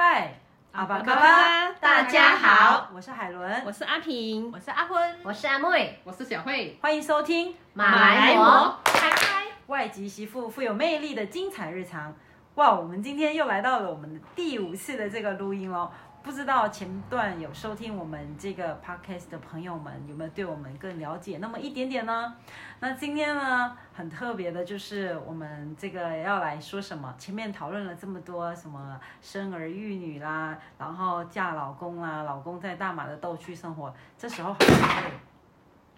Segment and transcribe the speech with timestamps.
[0.00, 0.32] 嗨，
[0.70, 1.22] 阿巴嘎巴。
[1.22, 12.14] 巴，大家好，我是海伦，我是阿平，我是阿坤，我是阿妹，我是小慧，欢迎收听马来魔，开开，外籍媳妇富有魅力的精彩日常。
[12.54, 15.90] 哇，我们今天又来到了我们的第五次的这个录音喽。
[16.28, 22.34] 不知道前段有收听我们这个 podcast 的朋友们有没有对我们更了解那么一点点呢？
[22.80, 27.14] 那今天呢，很特别的就是我们这个要来说什么？
[27.16, 35.02] 前面讨论了这么多什么生儿育女啦，然后嫁老公啦，老公在大马的逗趣生活，这时候好像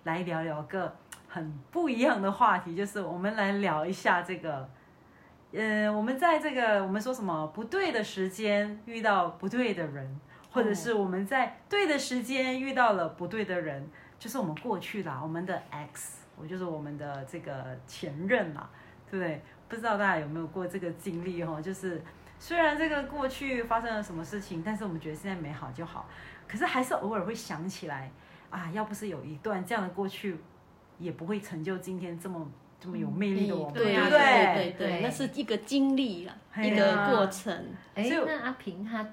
[0.05, 0.95] 来聊聊个
[1.27, 4.70] 很不一样的话题，就是我们来聊一下这个。
[5.53, 10.21] 嗯，我们在这个我们说什么不对的时间遇到不对的人，
[10.53, 13.85] 或者是我们在对的时间遇到了不对的人，
[14.17, 18.71] 就是我们过去啦，我们的 X，我就是我们的这个前任啦，
[19.11, 19.43] 对不对？
[19.69, 21.61] 不知道大家有没有过这个经历哈？
[21.61, 22.01] 就是
[22.39, 26.09] 虽然这个过去发生了什么事情，但是我们觉得现在美好就好，
[26.47, 28.09] 可是还是偶尔会想起来
[28.51, 30.39] 啊，要不是有一段这样的过去，
[30.98, 32.48] 也不会成就今天这么。
[32.81, 34.89] 这么有魅力的我们，对不对对对？
[34.89, 37.55] 对，那是一个经历了，哎呀一个过程。
[37.95, 39.06] 哎，那阿平他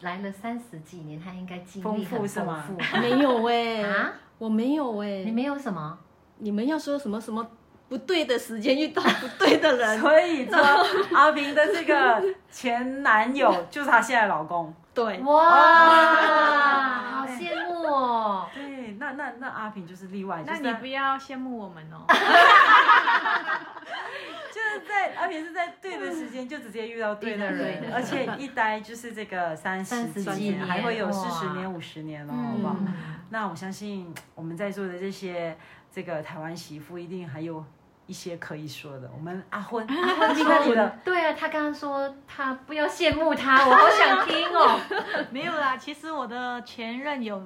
[0.00, 4.12] 来了三十几年，他应该经历很富是吗丰富 没有哎，啊？
[4.38, 5.98] 我没有哎，你没有什么？
[6.38, 7.48] 你们要说什么什么
[7.92, 10.58] 不对的时间遇到不对的人， 所以说
[11.12, 14.74] 阿平的这个前男友就是她现在的老公。
[14.94, 15.50] 对，哇，
[17.20, 18.48] 好羡慕哦！
[18.54, 22.06] 对，那那那阿平就是例外，就是在那你不要羡慕我们哦。
[24.50, 32.76] 就是在阿平是在对的时间就直接遇到对的人，而且一待就是这个三十30几几年，年还会有四十年、五十年了，好不好？
[32.80, 32.94] 嗯，
[33.28, 35.54] 那我相信我们在座的这些
[35.90, 37.64] 这个台湾媳妇一定还有
[38.06, 39.10] 一些可以说的。
[39.14, 44.78] 我们阿昏，阿昏听到你的，对啊，他刚刚说他不要羡慕他，我好想听哦。
[45.30, 47.42] 没有啦，其实我的前任有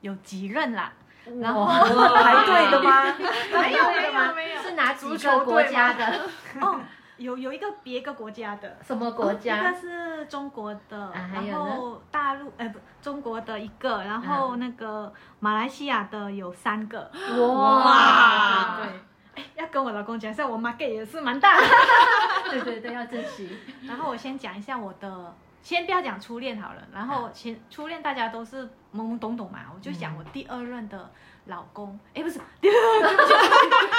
[0.00, 0.92] 有几任啦，
[1.40, 1.82] 然后 哇
[2.22, 3.04] 排队的吗？
[3.52, 6.20] 没有没有没有是哪几个国家的？
[6.60, 6.80] 哦，
[7.16, 8.78] 有有一个别个国家的。
[8.82, 9.78] 什么国家一家个？
[9.78, 18.78] 是中国的，然后大陆，哎不，中国的一个，然后那个马来西亚的有三个，哇！
[18.82, 19.00] 对，
[19.38, 21.66] 哎，要跟我老公讲一下，我 market 也是蛮大的。
[22.50, 23.56] 对对对，要珍惜。
[23.86, 31.08] 然后我先讲一下我的，先不要讲初恋好了，然后前初恋大家都是懵懵懂懂嘛，我就讲我第二任的
[31.46, 32.74] 老公，哎、不是第二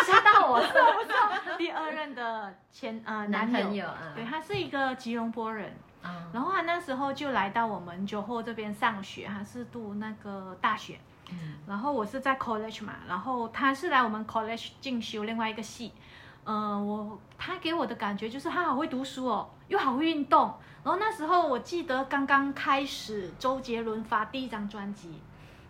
[0.03, 0.61] 吓 到我！
[1.57, 3.87] 第二任的前呃男男朋友。
[3.87, 10.99] 啊，对他是一个吉隆坡人，啊，然后他那时候就来到我们酒后这边上学，他是读那个大学，
[11.67, 15.91] 然后我是在 college 嘛，然后他是来我们 college 进修另外一个系，
[16.45, 20.53] 嗯、我他给我的感觉就是他好会读书哦，又好会运动，
[20.83, 25.21] 然后那时候我记得刚刚开始周杰伦发第一张专辑，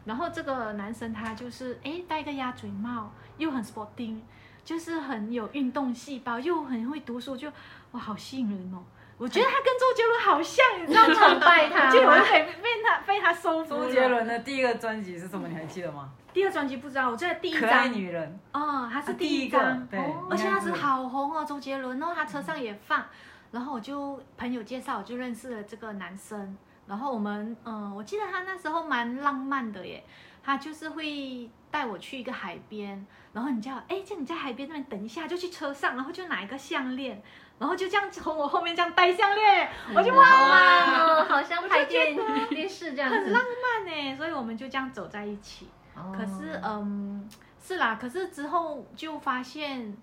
[0.06, 4.20] 然后这个男生他就是哎戴个鸭嘴帽，又很 sporting，
[4.64, 7.52] 就是很有运动细胞，又很会读书，就
[7.92, 8.84] 哇好吸引人哦。
[9.20, 11.14] 我觉得他跟周杰伦好像，你知道吗？
[11.14, 12.26] 崇拜他就有人吗？
[12.32, 13.76] 被被他被他收服。
[13.76, 15.48] 周杰伦的第一个专辑是什么？
[15.48, 16.10] 你还记得吗？
[16.34, 23.04] 第二专辑不知道，我记得第一可爱张女人，哦，他是啊第一张，对哦而且那时好红哦，周杰伦哦，他车上也放，
[23.52, 26.56] 然后我就朋友介绍，我就认识了这个男生，
[26.88, 30.04] 然后我们嗯、我记得他那时候蛮浪漫的耶，
[30.44, 37.22] 他就是会带我去一个海边，然后你叫哎，叫你在海边那边等一下，就去车上，然后就拿一个项链，
[37.58, 40.30] 然后就这样从我后面这样戴项链， 我就好哇。
[40.30, 42.18] 浪哦，好像拍电
[42.50, 43.42] 电视这样子很浪。
[43.44, 45.70] 漫呢，所以我们就这样走在一起。
[45.96, 47.30] 哦可是，嗯，
[47.62, 49.96] 是啦，可是之后就发现，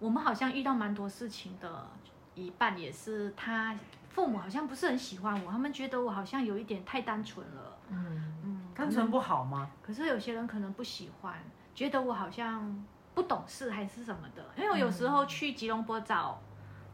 [0.00, 1.88] 我们好像遇到蛮多事情的，
[2.34, 3.74] 一半也是他
[4.08, 8.39] 父母好像不是很喜欢我，他们觉得我好像有一点太单纯了，嗯，嗯，
[8.80, 9.70] 单纯不好吗？
[9.82, 11.34] 可是有些人可能不喜欢，
[11.74, 14.44] 觉得我好像不懂事还是什么的。
[14.56, 16.40] 因为我有时候去吉隆坡找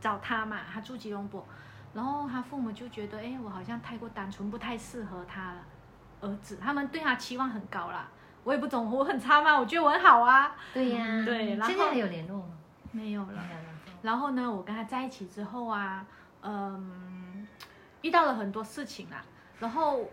[0.01, 1.47] 找他嘛，他住吉隆坡，
[1.95, 5.55] 然后他父母就觉得，哎，我好像太过单纯，不太适合他
[6.21, 8.09] 儿子，他们对他期望很高啦。
[8.45, 9.59] 我也不懂，我很差吗？
[9.59, 11.25] 我觉得我很好啊，对呀。
[11.25, 12.57] 对然后现在还有联络吗？
[12.93, 13.27] 没有了。
[13.29, 13.69] 没有了。
[14.03, 16.07] 然后呢，我跟他在一起之后啊，
[16.43, 17.47] 嗯，
[18.03, 19.25] 遇到了很多事情啦。
[19.59, 20.09] 然后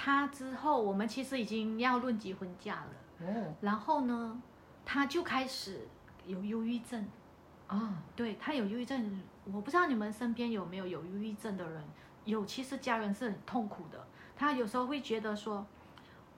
[0.00, 3.26] 他之后，我们其实已经要论及婚嫁了。
[3.26, 4.40] 哦然后呢，
[4.84, 5.88] 他就开始
[6.24, 7.04] 有忧郁症。
[7.66, 11.82] 啊，对他有忧郁症，我不知道你们身边有没有有忧郁症的人。
[12.24, 14.06] 有，其实家人是很痛苦的。
[14.36, 15.66] 他有时候会觉得说，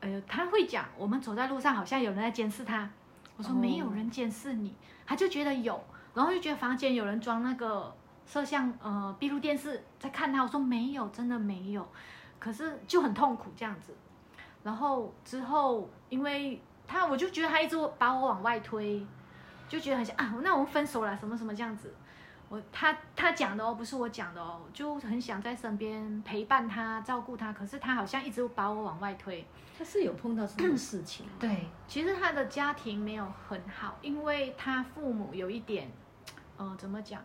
[0.00, 2.88] 呃，他会讲，我们走在路上好像有人在监视他。
[3.36, 4.74] 我说哦没有人监视你，
[5.04, 5.78] 他就觉得有，
[6.14, 11.86] 然后就觉得房间有人装那个摄像呃闭路电视在看他，我说没有，真的没有，
[12.40, 13.94] 可是就很痛苦这样子。
[14.64, 19.06] 然后之后，因为他我就觉得他一直把我往外推，
[19.69, 21.94] 就觉得很想啊，那我们分手了，什么什么这样子。
[22.48, 29.46] 我他他讲的哦，不是我讲的哦，就很想在身边陪伴他、照顾他，可是他好像一直把我往外推。
[29.78, 31.32] 他是有碰到什么事情吗？
[31.38, 35.90] 对，其实他的家庭没有很好，因为他父母有一点，
[36.56, 37.22] 呃，怎么讲？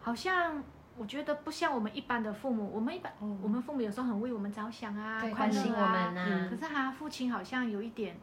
[0.00, 0.62] 好像
[1.00, 6.12] 我觉得不像我们一般的父母，我们一般、哦我们父母有时候很为我们着想啊，关心我啊。
[6.12, 8.14] 们啊可，是他父亲好像有一点，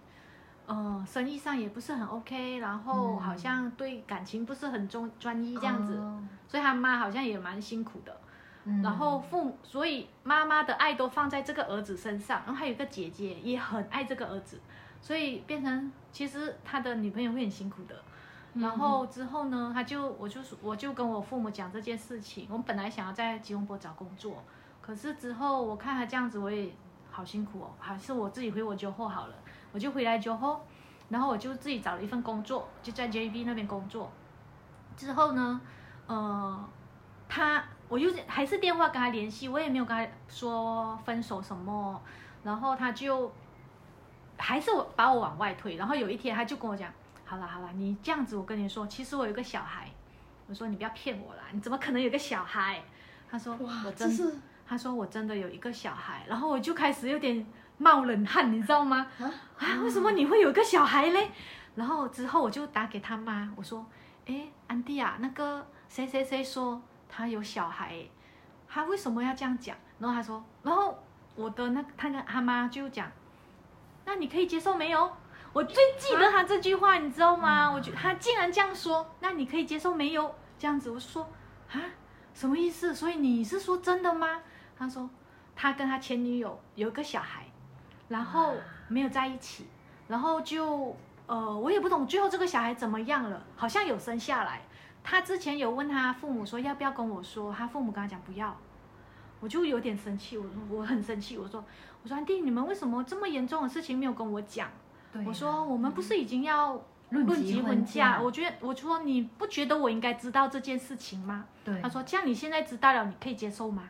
[0.67, 8.15] 呃，生意上也不是很 OK，然后嗯好像对感情不是很专专一这样子，哦所以他妈好像也蛮辛苦的。
[8.65, 14.61] 嗯然后父母，所以妈妈的爱都放在这个儿子身上，然后还有一个姐姐也很爱这个儿子，
[15.01, 17.95] 所以变成其实他的女朋友会很辛苦的。
[18.59, 24.43] 然后之后呢，他就我就我就跟我父母讲这件事情，我们本来想要在吉隆坡找工作，
[24.81, 26.71] 可是之后我看他这样子，我也
[27.11, 29.35] 好辛苦哦，还是我自己回我酒后好了，
[29.71, 30.65] 我就回来酒后，
[31.09, 34.11] 然后我就自己找了一份工作，就在 JB 那边工作。
[34.95, 35.61] 之后呢，
[36.07, 36.69] 呃，
[37.29, 42.01] 他我又还是电话跟他联系，我也没有跟他说分手什么，
[42.43, 43.31] 然后他就
[44.37, 46.91] 还是我把我往外推，然后有一天他就跟我讲，
[47.29, 49.91] 好了好了，你这样子，我跟你说，其实我有个小孩，
[50.47, 52.81] 我说你不要骗我啦，你怎么可能有个小孩？
[53.29, 54.33] 他说哇我，真这是
[54.65, 57.45] 他说我真的有一个小孩，然后我就开始有点
[57.77, 59.05] 冒冷汗，你知道吗？
[59.19, 59.29] 啊
[59.59, 61.29] 啊，为什么你会有一个小孩嘞？
[61.75, 63.85] 然后之后我就打给他妈，我说，
[64.25, 68.09] 哎，安迪啊，那个谁谁谁说他有小孩诶，
[68.69, 69.75] 他为什么要这样讲？
[69.99, 70.97] 然后他说，然后
[71.35, 73.11] 我的那他跟他妈就讲，
[74.05, 75.11] 那你可以接受没有？
[75.53, 77.71] 我最记得他这句话，你知道吗？
[77.71, 80.35] 我觉他竟然这样说，那你可以接受没有？
[80.59, 81.27] 这样子，我说
[81.71, 81.81] 啊，
[82.33, 82.93] 什么意思？
[82.93, 84.41] 所以你是说真的吗？
[84.77, 85.09] 他说
[85.55, 87.47] 他跟他前女友有一个小孩，
[88.07, 88.53] 然后
[88.87, 89.67] 没有在一起，
[90.07, 90.95] 然后就
[91.25, 94.61] 呃，我也不懂最后这个小孩怎么样了，好像有生下来。
[95.03, 98.55] 他之前有问他父母说要不要跟我说，他父母跟他讲不要，
[99.39, 101.63] 我就有点生气，我说我很生气，我说
[102.03, 104.69] 我说安迪，你们为什么这么严重的事情没有跟我讲？
[105.11, 107.93] 对啊我说我们不是已经要论论及及婚婚嫁？
[108.17, 111.45] 嫁我觉得我说你不觉得我应该知道这件事情吗？
[111.63, 113.89] 对他说这样你现在知道了，你可以接受吗？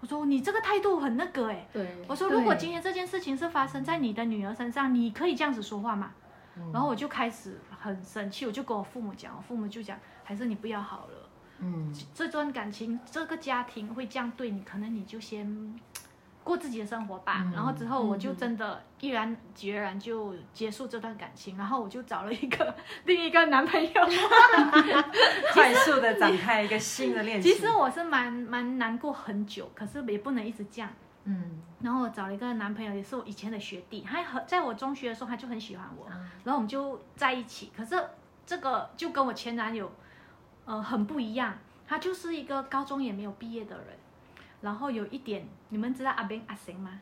[0.00, 6.12] 我说你这个态度很那个哎、对，我说如果对今天这件事情是发生在你的女儿身上，你可以这样子说话吗？
[6.56, 11.28] 嗯然后我就开始很生气，我就跟我父母讲，我父母就讲，还是你不要好了，
[11.60, 15.74] 嗯，这段感情，这个家庭会这样对你，可能你就先
[16.48, 17.42] 过自己的生活吧。
[17.44, 22.74] 嗯然后之后我就真的毅然决然就结束这段感情，然后我就找了一个
[23.04, 23.92] 另一个男朋友。
[25.52, 27.52] 快速的展开一个新的恋情。
[27.52, 30.90] 其实我是蛮蛮难过很久，可是也不能一直这样。
[31.24, 37.70] 嗯然后我找了一个男朋友，也是我以前的学弟，他很在我中学的时候他就很喜欢我，啊然后我们就在一起。
[37.76, 37.94] 可是
[38.46, 39.92] 这个就跟我前男友，
[40.64, 41.58] 呃，很不一样。
[41.86, 43.86] 他就是一个高中也没有毕业的人，
[44.60, 47.00] 然后有一点，你们知道阿 Ben 阿行吗？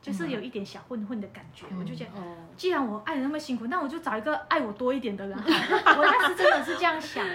[0.00, 1.66] 就是有一点小混混的感觉。
[1.70, 5.98] 嗯我就觉得，哦，既然我爱的那么辛苦，那我就找一个爱我多一点的人好了。
[5.98, 7.26] 我当时真的是这样想，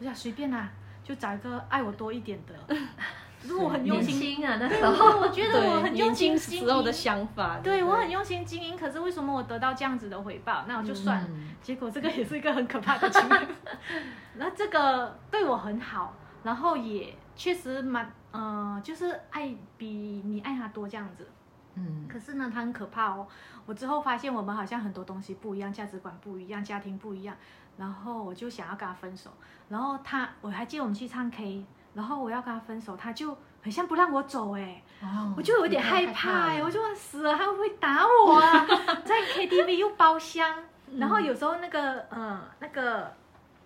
[0.00, 0.68] 我想随便啦、
[1.04, 2.76] 就找一个爱我多一点的。
[3.46, 6.92] 如果我很用心，啊那时候，我觉得我，很用年轻心经时候的。
[6.92, 10.64] 想法，对不我很用心经营，可是为什么我得到这样子的回报？
[10.68, 11.28] 那我就算了。
[11.30, 13.48] 嗯结果这个也是一个很可怕的经验，
[14.36, 21.28] 那这个对我很好，然后也确实蛮，呃，就是爱比你爱他多这样子。
[21.74, 23.26] 嗯可是呢，他很可怕哦。
[23.64, 27.36] 我之后发现我们好像很多东西不一样，价值观不一样，家庭不一样，
[27.76, 29.30] 然后我就想要跟他分手。
[29.68, 34.82] 然后他，我还记得我们去唱 K，然后我要跟他分手，他就很像不让我走哎。
[35.02, 38.66] 哦我就有点害怕哎、了我就说死了，他会不会打我啊？
[39.06, 40.52] 在 KTV 又包厢，
[40.88, 43.14] 嗯然后有时候那个呃那个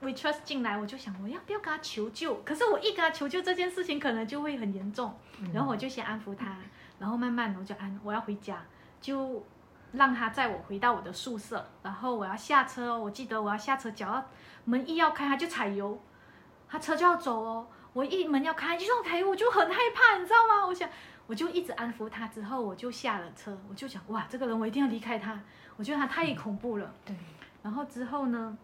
[0.05, 2.35] waitress 进来，我就想我要不要跟他求救？
[2.45, 6.57] 可是我一跟他求救这件事情可能就会很严重，嗯然后我就先安抚他，
[6.99, 8.63] 然后慢慢我就安我要回家，
[9.01, 9.45] 就
[9.93, 14.25] 让他载我回到我的宿舍，然后我要下车哦，我记得我要下车，脚要
[14.65, 16.01] 门一要开他就踩油，
[16.69, 20.67] 他车就要走哦，我一门要开就要踩油，我就很害怕，你知道吗？
[20.67, 20.89] 我想。
[21.27, 25.41] 我就一直安抚他，之后我就下了车，我就想，哇，这个人我一定要离开他，
[25.75, 26.93] 我觉得他太恐怖了。
[27.03, 27.17] 对，
[27.63, 28.59] 然后之后呢，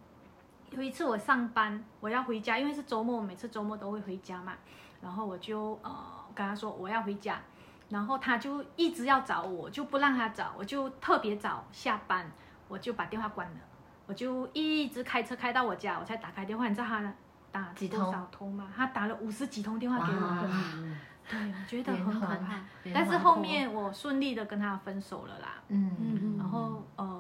[0.71, 4.53] 有一次我上班，我要回家，因为是周末，我每次周末都会回家嘛。
[5.03, 5.93] 然后我就呃
[6.35, 7.41] 跟他说我要回家，
[7.89, 12.31] 然后他就一直要找我，就不让他找，我就特别早下班，
[12.69, 13.57] 我就把电话关了，
[14.07, 16.69] 我就一直开车开到我家，我才打开电话。
[16.69, 17.13] 你知道他
[17.51, 20.47] 打几通多少通吗，他打了五十几通电话给我
[21.29, 22.61] 对，我觉得很可怕。
[22.93, 25.49] 但是后面我顺利的跟他分手了啦。
[25.69, 27.20] 嗯嗯嗯，然后呃，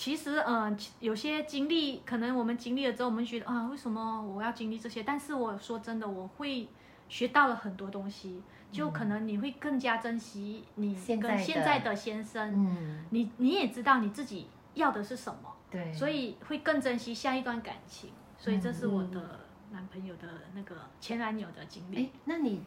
[0.00, 5.02] 其实呃，有些经历，可能我们经历了之后，我们觉得啊，为什么我要经历这些？
[5.02, 6.66] 但是我说真的，我会
[7.10, 8.42] 学到了很多东西，
[8.72, 18.08] 就可能你会更加珍惜你跟现在的先生，嗯，你你也知道你自己要的是什么，对，所以会更珍惜下一段感情。
[18.38, 19.40] 所以这是我嗯的
[19.70, 22.62] 男朋友的那个前男友的经哎历。，那你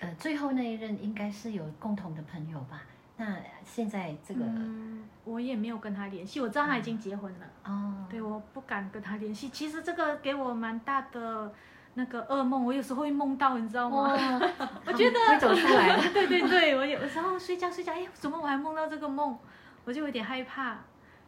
[0.00, 2.84] 呃最后那一任应该是有共同的朋友吧？
[3.16, 7.46] 那现在这个、嗯，我也没有跟他联系，我知道他已经结婚了。
[7.64, 9.48] 哦，对，我不敢跟他联系。
[9.50, 11.52] 其实这个给我蛮大的
[11.94, 14.12] 那个噩梦，我有时候会梦到，你知道吗？
[14.86, 16.02] 我觉得会走出来了。
[16.12, 19.38] 对对对，我有时候睡觉睡觉，哎，怎么我还梦到这个梦？
[19.84, 20.78] 我就有点害怕。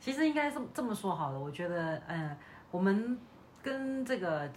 [0.00, 2.36] 其实应该这么这么说好了，我觉得，呃，
[2.70, 3.18] 我们
[3.62, 4.50] 跟这个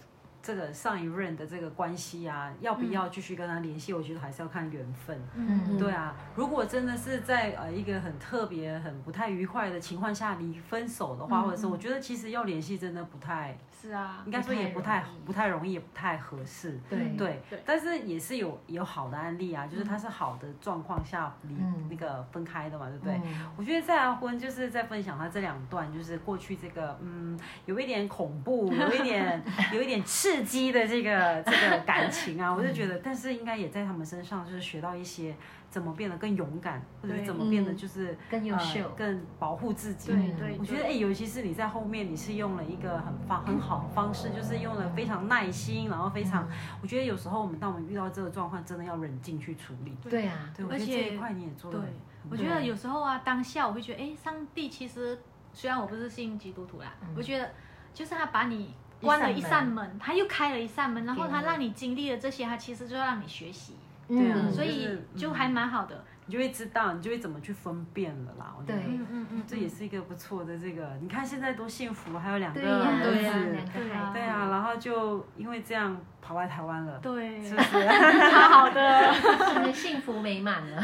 [0.48, 3.92] 这个上一任的这个关系啊，要不要继续跟他联系？
[3.92, 5.20] 我觉得还是要看缘分。
[5.34, 16.80] 嗯对啊，如果真的是在呃一个很特别、很不太愉快的情况下离分手的话，嗯或者是我觉得其实要联系真的不太，是啊应，该说也不太不太容易不太容易，也不太合适。
[16.88, 23.20] 对对对，但是也是有有好的案例啊，就是他是好的状况下离嗯那个分开的嘛，对不对？
[23.22, 30.02] 嗯我觉得再婚就是在分享他这两段，就是过去这个嗯，有一点恐怖，有一点有一点
[30.38, 35.34] 刺激的这个 这个感情啊，我就觉得，但是应该也在他们身上就是学到一些
[35.70, 37.76] 怎么变得更勇敢，或者是怎么变得嗯。
[37.76, 38.82] 就是、更优秀。
[38.84, 40.12] 呃更保护自己。
[40.12, 46.48] 对对，我觉得哎、尤其是你在后面，你是用了一个很方很好的方式，就是用了非常耐心，然后非常，
[46.82, 49.96] 我觉得有时候我们当我们遇到这个状况，真的要冷静去处理。
[50.08, 51.86] 对啊，对，而且这一块你也做对了。
[52.30, 55.18] 我觉得有时候啊，当下我会觉得，哎，上帝其实
[55.52, 57.50] 虽然我不是信基督徒啦，我觉得
[57.94, 63.74] 就是他把你关了一扇门，他又开了一扇门，然后他让你经历了这些，他其实就让你学习，
[64.08, 66.04] 对啊嗯所以就还蛮好的。
[66.26, 68.54] 你就会知道，你就会怎么去分辨了啦。
[68.54, 77.88] 我觉得对嗯嗯嗯，这也是一个不错的这个，你看现在多幸福，还有两个对呀，儿对呀子，两个孩子，对啊，然后就因为这样跑来台湾了，对，是不是？
[78.30, 79.72] 超好的。
[79.72, 80.82] 幸福美满了。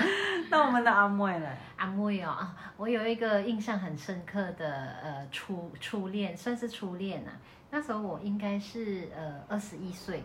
[0.48, 7.28] 那我们的阿妹呢，阿妹哦，啊我有一个印象很深刻的呃初初恋，算是初恋啊。
[7.74, 10.22] 那时候我应该是呃二十一岁，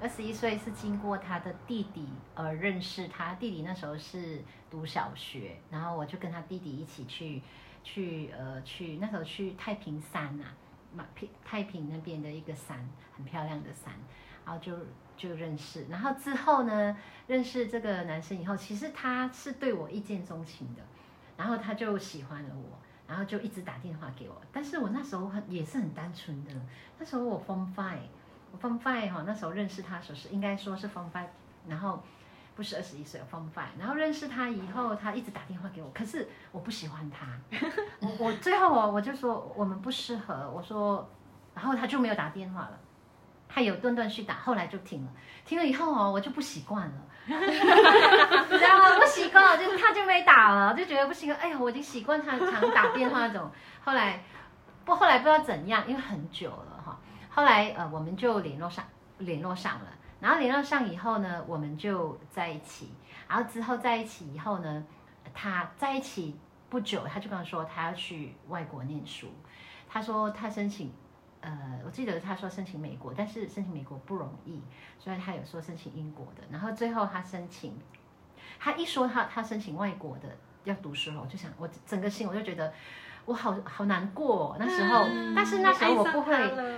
[0.00, 3.34] 二十一岁是经过他的弟弟而认识他。
[3.34, 4.40] 弟弟那时候是
[4.70, 7.42] 读小学，然后我就跟他弟弟一起去
[7.82, 10.54] 去呃去那时候去太平山啊，
[10.94, 13.92] 马平太平那边的一个山，很漂亮的山，
[14.46, 14.78] 然后就
[15.16, 15.84] 就认识。
[15.90, 20.82] 然后之后呢，认识这个男生以后，其实他是对我一见钟情的，
[21.36, 22.78] 然后他就喜欢了我，
[23.12, 24.40] 然后就一直打电话给我。
[24.50, 26.50] 但是我那时候很也是很单纯的，
[26.98, 27.98] 那时候我 Form Five，
[28.50, 31.26] 我 Form Five 哈，那时候认识他时候是应该说是 Form Five，
[31.68, 32.02] 然后
[32.56, 37.26] 不是二十一岁 Form Five，然后认识他以后，他一直打电话给我，可是我不喜欢他，
[38.00, 41.06] 我我最后我我就说我们不适合，我说，
[41.54, 42.78] 然后他就没有打电话了。
[43.54, 45.12] 他有断断续打，后来就停了。
[45.44, 48.98] 停了以后哦，我就不习惯了，你知道吗？
[48.98, 51.38] 不习惯，就他就没打了，就觉得不习惯。
[51.38, 53.50] 哎呀，我已经习惯他常打电话那种。
[53.84, 54.22] 后来
[54.84, 56.98] 不，后来不知道怎样，因为很久了哈。
[57.30, 58.84] 后来呃，我们就联络上，
[59.18, 59.86] 联络上了。
[60.20, 62.92] 然后联络上以后呢，我们就在一起。
[63.28, 64.84] 然后之后在一起以后呢，
[65.32, 66.36] 他在一起
[66.68, 69.32] 不久，他就跟我说他要去外国念书。
[69.88, 70.92] 他说他申请。
[71.42, 74.62] 呃，我记得他说申请美国，但是申请美国不容易，
[74.98, 76.42] 所以他有说申请英国的。
[76.50, 77.76] 然后最后他申请，
[78.60, 80.28] 他一说他他申请外国的
[80.62, 82.72] 要读书了，我就想我整个心我就觉得
[83.24, 86.32] 我好好难过、哦、那时候，但是那时候我不会，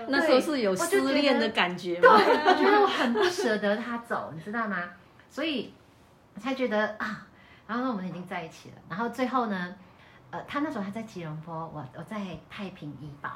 [0.09, 4.90] 那时候是有失恋的感觉对，我觉得我很不舍得他走，你知道吗？
[5.28, 5.75] 所以
[6.35, 7.26] 我才觉得啊，
[7.66, 9.76] 然后呢我们已经在一起了，然后最后呢，
[10.30, 13.30] 呃，他那时候还在吉隆坡，我我在太平怡保。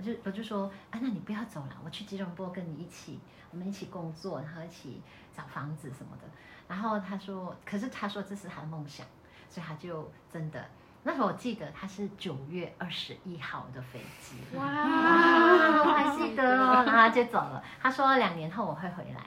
[0.00, 5.02] 我就我就说啊，那你不要走了，我去吉隆坡跟你一起，我们一起工作，然后一起
[5.36, 6.26] 找房子什么的。
[6.66, 9.06] 然后他说，可是他说这是他的梦想，
[9.50, 10.64] 所以他就真的。
[11.02, 16.82] 那时候我记得他是九月二十一号的飞机，哇，我还记得哦。
[16.82, 19.26] 然后他就走了，他说两年后我会回来，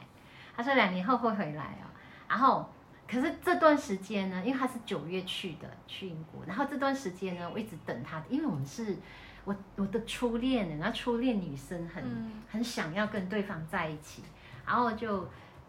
[0.58, 1.86] 他说两年后会回来哦。
[2.28, 2.68] 然后
[3.08, 8.98] 可是这段时间呢，因为他是九月去的，去英国，然后这段时间呢，我一直等他，因为我们是。
[9.46, 14.24] 我我的初恋，然后初恋女生很、嗯很想要跟对方在一起，
[14.66, 15.28] 然后就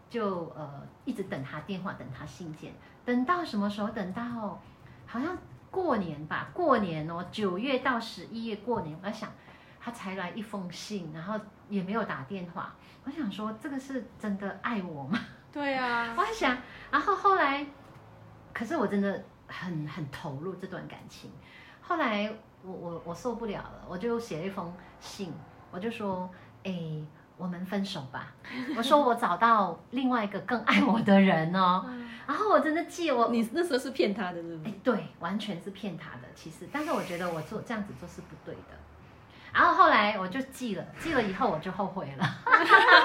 [0.09, 3.89] 就呃一直等他电话，等他信件，等到什么时候？
[3.89, 4.23] 等到
[5.07, 5.35] 好像
[5.71, 9.31] 过年吧，过年哦，九月到十一月过年，我在想
[9.79, 11.39] 他才来一封信，然后
[11.69, 12.75] 也没有打电话。
[13.03, 15.19] 我想说，这个是真的爱我吗？
[15.51, 16.57] 对啊， 我在想，
[16.91, 17.65] 然后后来，
[18.53, 21.31] 可是我真的很很投入这段感情。
[21.81, 22.31] 后来
[22.65, 25.31] 我我我受不了了，我就写了一封信，
[25.71, 26.29] 我就说，
[26.63, 26.73] 哎，
[27.37, 28.33] 我们分手吧。
[28.75, 31.85] 我说我找到另外一个更爱我的人哦。
[32.27, 36.21] 然后我真的记我，你那时候是骗他的，是不哎是？，对，完全是骗他的。
[36.33, 38.75] 其实，但是我觉得我做这样子做是不对的。
[39.53, 42.25] 然后后来我就记了，记了以后我就后悔了。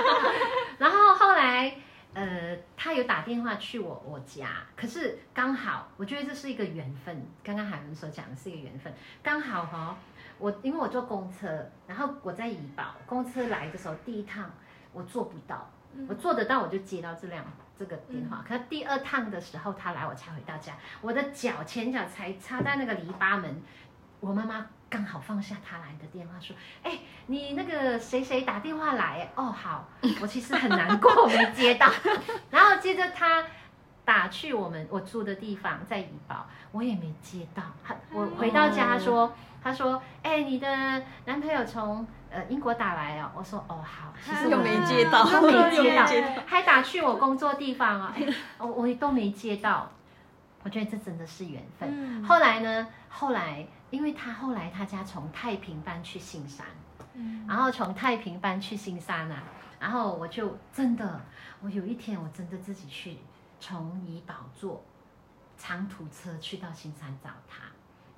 [0.78, 1.76] 然后后来，
[2.12, 7.24] 呃，他有打电话去我我家，可是刚好，我觉得这是一个缘分。
[7.44, 9.96] 刚刚海文所讲的是一个缘分，刚好哈、
[10.38, 14.50] 我因为我坐公车，然后我在怡保，公车来的时候第一趟
[14.92, 15.70] 我做不到，
[16.08, 17.44] 我做得到我就接到这辆
[17.78, 23.62] 这个电话，可是第二趟的时候他来我才回到家，我的脚前脚才插在那个篱笆门，
[24.18, 29.88] 我妈妈刚好放下他来的电话说，哎、你那个谁谁打电话来，哦好，
[30.20, 31.88] 我其实很难过没接到，
[32.50, 33.44] 然后接着他。
[34.02, 37.62] 打去我们我住的地方，在怡保，我也没接到。
[37.86, 40.66] 他我回到家他说，他说，哎、你的
[41.26, 43.30] 男朋友从呃英国打来哦。
[43.36, 46.04] 我说，哦好，其实又我没接到，都没接到，
[46.44, 48.26] 还打去我工作地方啊，哎
[48.58, 49.88] 我我都没接到。
[50.64, 51.88] 我觉得这真的是缘分。
[51.92, 52.88] 嗯后来呢？
[53.10, 56.66] 后来，因为他后来他家从太平搬去新山，
[57.14, 57.44] 嗯。
[57.48, 59.42] 然后从太平搬去新山啊，
[59.78, 61.20] 然后我就真的，
[61.62, 63.18] 我有一天我真的自己去
[63.58, 64.84] 从怡宝坐
[65.56, 67.64] 长途车去到新山找他，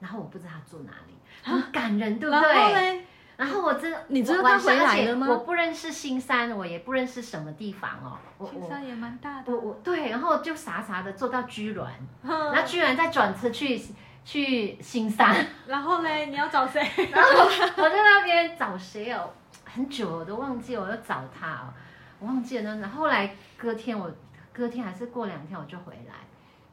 [0.00, 3.06] 然后我不知道他住哪里，很感人，对不对？
[3.34, 5.26] 然后我真的，你知道他回来了吗？
[5.26, 8.18] 我不认识新山，我也不认识什么地方哦。
[8.38, 9.50] 我我青山也蛮大的。
[9.50, 11.86] 我，我对，然后就傻傻的坐到居銮，
[12.22, 13.80] 嗯然后居然再转车去
[14.24, 16.80] 去新山， 然后嘞，你要找谁？
[17.10, 19.30] 然后我在那边找谁哦，
[19.64, 21.74] 很久我都忘记，我要找他哦，
[22.20, 22.80] 我忘记了呢。
[22.80, 24.10] 然后后来隔天我
[24.52, 26.14] 隔天还是过两天我就回来，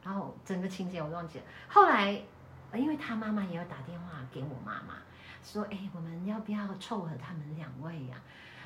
[0.04, 1.44] 然后整个情节我都忘记了。
[1.68, 2.22] 后来
[2.70, 4.94] 呃因为他妈妈也有打电话给我妈妈，
[5.42, 8.16] 说哎我们要不要凑合他们两位呀、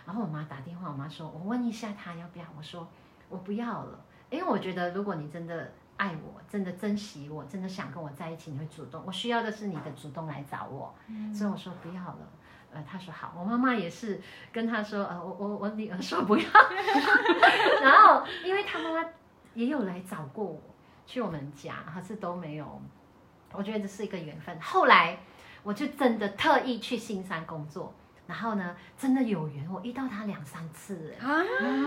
[0.05, 2.87] 然后我妈打电话，我妈说我问一下他要不要，我说
[3.31, 5.73] 我不要了，因为我觉得如果你真的。
[5.97, 9.03] 爱我，真的珍惜我，真的想跟我在一起，你会主动。
[9.07, 10.95] 我需要的是你的主动来找我，
[11.33, 12.19] 所以我说不要了。
[12.73, 14.21] 呃，他说好，我妈妈也是
[14.53, 16.45] 跟他说，呃，我我我女儿说不要，
[17.81, 19.09] 然后因为他妈妈
[19.55, 20.61] 也有来找过我，
[21.07, 22.83] 去我们家，可是都没有，
[23.53, 24.61] 我觉得这是一个缘分。
[24.61, 25.19] 后来
[25.63, 27.95] 我就真的特意去新山工作，
[28.27, 31.15] 然后呢，真的有缘，我遇到他两三次，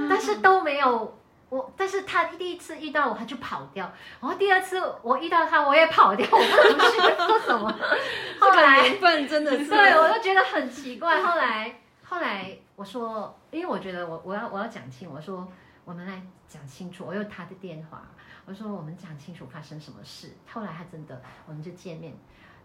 [0.09, 1.19] 但是都没有。
[1.49, 7.71] 我，但是他第一次遇到我，他就跑掉，然后第二次我遇到他，我也跑掉，我不知道去做什么。
[8.39, 11.21] 后来缘分真的是，对，我就觉得很奇怪。
[11.23, 15.47] 后来，后来我说，因为我觉得我我要我要讲清，我说
[15.85, 17.05] 我们来讲清楚。
[17.07, 18.01] 我有他的电话，
[18.45, 20.35] 我说我们讲清楚发生什么事。
[20.51, 22.13] 后来他真的，我们就见面，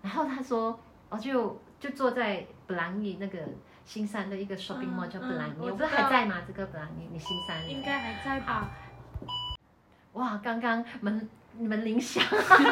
[0.03, 3.39] 然后他说，我就就坐在布兰尼那个
[3.85, 6.37] 新山的一个 shopping mall 嗯叫布兰尼，嗯我我不知道还在吗？
[6.47, 8.71] 这个布兰尼，你新山应该还在吧？
[10.15, 12.23] 哇，刚刚门门铃响，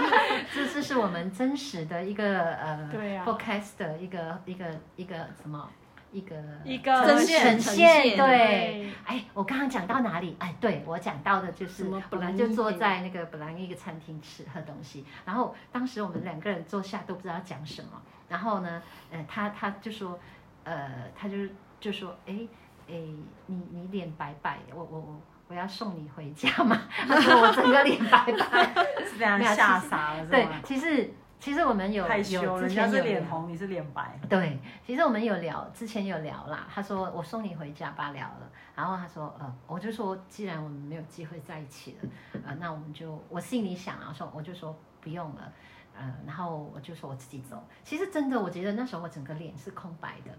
[0.55, 3.25] 这这是我们真实的一个呃对啊。
[3.27, 5.69] podcast 的一个一个一个什么
[6.13, 8.93] 一个一个呈呈现呈呈现现对。
[9.05, 10.37] 哎，我刚刚讲到哪里？
[10.39, 20.19] 哎，对我讲到的就是什么我布兰妮们就坐在那个布兰妮一个餐厅吃喝东西，然后当时我们两个人坐下都不知道讲什么，然后呢，呃，他他就说，
[20.65, 21.37] 呃，他就
[21.81, 22.35] 就说，哎
[22.89, 22.95] 哎，
[23.47, 34.19] 你你脸白白，我我我我要送你回家嘛，他说我整个脸白白， 是这样吓傻了是对吗？，其实其实我们有有之人家是前有脸红，你是脸白。
[34.29, 36.67] 对，其实我们有聊，之前有聊啦。
[36.73, 38.51] 他说我送你回家吧，聊了。
[38.77, 42.09] 然后他说，呃，我就说既然我们没有机会在一起了，
[42.47, 45.53] 呃，那我们就我心里想啊，说我就说不用了，
[45.97, 47.63] 呃，然后我就说我自己走。
[47.85, 50.31] 其实真的，我觉得那时候我整个脸是空白的，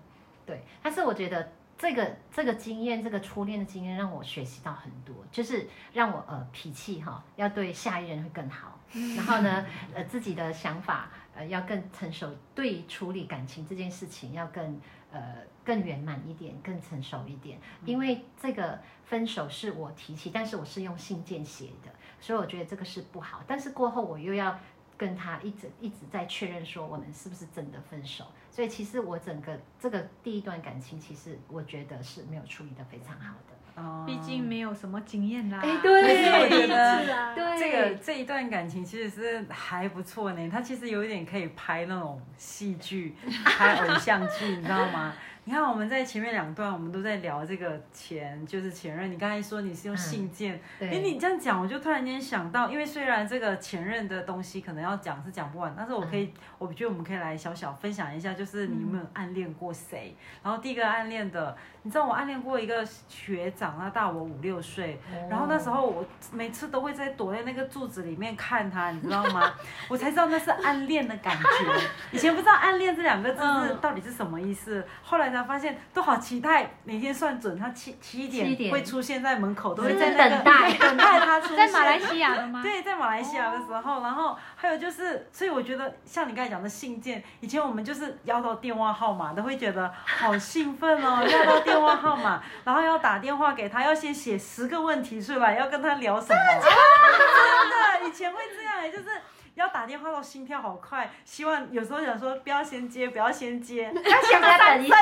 [0.46, 0.64] 对。
[0.82, 8.80] 但是我觉得这个这个经验，这个初恋的经验让我学习到很多，就是让我呃脾气哈要对下一任会更好，
[9.16, 14.80] 然后呢呃自己的想法呃要更成熟，对于处理感情这件事情要更
[15.12, 17.60] 呃更圆满一点，更成熟一点。
[17.86, 23.44] 因为这个分手是我提起，但是我是用信件写的，所以我觉得这个是不好。
[23.48, 24.60] 但是过后我又要
[25.02, 28.24] 跟他一直一直在确认说我们是不是真的分手。
[28.52, 33.82] 所以其实我整个这个第一段感情，其实我觉得是没有处理的非常好的。
[33.82, 35.60] 哦毕竟没有什么经验啦。
[35.64, 45.14] 哎对但是我觉是得啊，对这个这一段感情其实是还不错呢，他其实有一点可以拍那种戏剧、拍偶像剧，你知道吗？
[45.44, 49.12] 你看我们在前面两段，我们都在聊这个前，就是前任。
[49.12, 60.16] 你刚才说你是用信件，哎、对，你这样讲，我就突然间想到，因为虽然这个前任的东西可能要讲是讲不完，但是我可以，我觉得我们可以来小小分享一下，就是你有没有暗恋过谁？
[60.44, 69.52] 然后第一个暗恋的，你知道我暗恋过一个学长，他大我五六岁，然后那时候我每次都会在躲在那个柱子里面看他，你知道吗？
[69.90, 71.82] 我才知道那是暗恋的感觉。
[72.12, 81.58] 以前不知道暗恋这两个字是到底是什么意思，后来才发现都好期待每天算准他七七七点点会出现在门口，都会在那个等待等待他出现。
[81.72, 82.62] 在马来西亚的吗？
[82.62, 96.40] 对，在马来西亚的时候，然后还有就是，所以我觉得像你刚才讲的信件，以前我们就是要到电话号码，都会觉得好兴奋哦，要到电话号码，然后要打电话给他，要先写十个问题出来，要跟他聊什么。
[96.62, 99.10] 真的，以前会这样，就是。
[99.56, 104.96] 要打电话到心跳好快，希望有时候想说不要先接，不要先接，要先再等一下，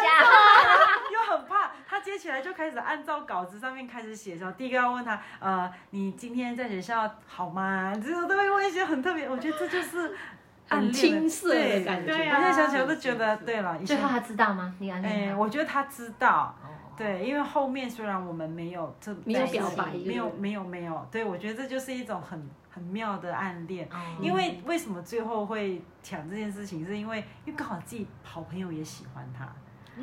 [1.13, 4.35] 又很怕他接起来就开始按照稿子上面开始写。
[4.35, 7.93] 说第一个要问他，呃，你今天在学校好吗？
[8.03, 10.17] 这种都会问一些很特别，我觉得这就是
[10.69, 12.13] 暗恋很青涩的感觉。
[12.13, 14.73] 对我现在想起来都觉得，对了，最后他知道吗？
[14.79, 15.37] 你暗哎、恋他？
[15.37, 16.55] 我觉得他知道。
[16.63, 23.87] 哦对，因为后面虽然我们没有这没有表白没有没有没有，对我觉得这就是一种很很妙的暗恋。
[23.89, 29.49] 哦因为为什么最后会讲这件事情，是因为因为刚好自己好朋友也喜欢他哦，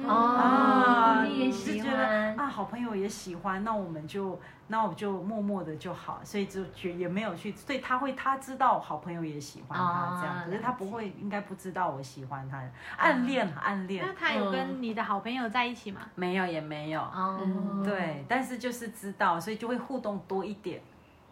[0.06, 1.96] 啊，你也就觉喜欢。
[2.36, 12.62] 得啊，好朋友也喜欢，那我们就那我就默默的就好，所以就觉也没有去，所以他会他知道好朋友也喜欢他哦这样，可是他不会应该不知道我喜欢他，
[12.98, 14.04] 暗恋暗恋。
[14.06, 16.00] 那他有跟你的好朋友在一起吗？
[16.14, 17.00] 没有也没有。
[17.00, 17.40] 哦，
[17.84, 20.80] 对，但是就是知道，所以就会互动多一点，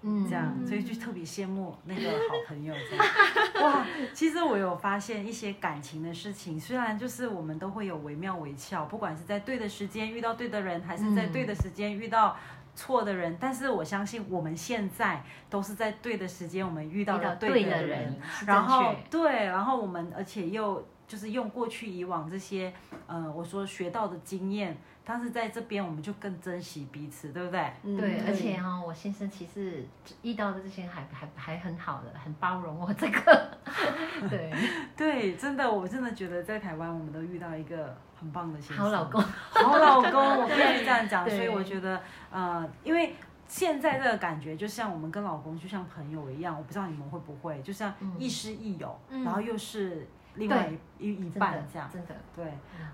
[0.05, 3.07] 嗯这样，所以就特别羡慕那个好朋友这样。
[3.65, 12.37] 哇，其实我有发现一些感情的事情，虽然就是我们都会有惟妙惟肖，不管是在对的时间遇到对的人，还是在对的时间遇到。
[12.77, 22.75] 错的人，但是我相信我们现在都是在对的时间，我们遇到了对的的人然后对，然后我们而且又就是用过去以往这些
[23.07, 27.73] 呃我说学到的经验，但是在这边我们就更珍惜彼此，对不对？
[27.83, 29.87] 嗯对，而且哈、我先生其实
[30.23, 33.59] 遇到的这些还还还很好的，很包容我这个。
[34.31, 34.53] 对，
[34.97, 41.25] 对，真的，我真的觉得在台湾我们都遇到一个很棒的先生，好老公，好老公，我必须这样讲。
[41.29, 43.15] 所以我觉得呃，因为。
[43.47, 50.69] 现在这个感觉就像我们跟老公就像朋友一样，我不知道你们会不会，就像嗯亦师亦友，嗯然后又是另外
[50.99, 51.89] 一一半这样。
[51.93, 52.45] 真的，对，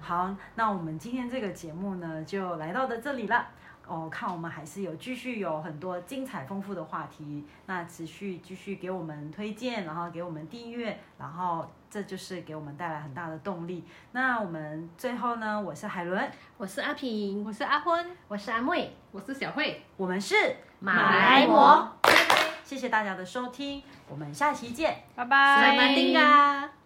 [0.00, 3.48] 好，那我们今天这个节目呢，就来到的这里了。
[3.87, 13.85] 哦，看我们还是有继续有很多精彩丰富的话题，那持续继续给我们推荐，然后给我们订阅，然后这就是给我们带来很大的动力。
[14.12, 20.37] 那我们最后呢，我是海伦，我是阿平，我是阿昏，我是阿妹，我是小慧，我们是
[20.79, 21.90] 马来模，
[22.62, 25.03] 谢谢大家的收听，我们下期见。
[25.16, 25.62] 拜拜。
[25.62, 26.79] 塞马丁嘎。